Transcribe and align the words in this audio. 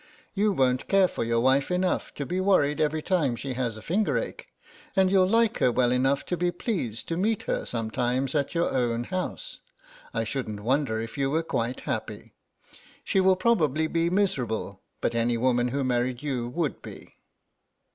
You 0.33 0.51
won't 0.51 0.87
care 0.87 1.07
for 1.07 1.23
your 1.23 1.41
wife 1.41 1.69
enough 1.69 2.11
to 2.15 2.25
be 2.25 2.41
worried 2.41 2.81
every 2.81 3.03
time 3.03 3.35
she 3.35 3.53
has 3.53 3.77
a 3.77 3.83
finger 3.83 4.17
ache, 4.17 4.47
and 4.95 5.11
you'll 5.11 5.27
like 5.27 5.59
her 5.59 5.71
well 5.71 5.91
enough 5.91 6.25
to 6.25 6.35
be 6.37 6.49
pleased 6.49 7.07
to 7.09 7.17
meet 7.17 7.43
her 7.43 7.67
sometimes 7.67 8.33
at 8.33 8.55
your 8.55 8.71
own 8.71 9.03
house. 9.03 9.59
I 10.11 10.23
shouldn't 10.23 10.61
wonder 10.61 10.99
if 10.99 11.19
you 11.19 11.29
were 11.29 11.43
quite 11.43 11.81
happy. 11.81 12.33
She 13.03 13.19
will 13.21 13.35
probably 13.35 13.85
be 13.85 14.09
miserable, 14.09 14.81
but 15.01 15.13
any 15.13 15.37
woman 15.37 15.67
who 15.67 15.83
married 15.83 16.23
you 16.23 16.47
would 16.49 16.81
be." 16.81 17.13